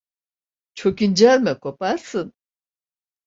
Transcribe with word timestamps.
Çok 0.73 1.01
incelme, 1.01 1.59
koparsın. 1.59 2.33